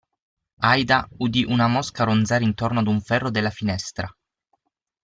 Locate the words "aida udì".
0.69-1.43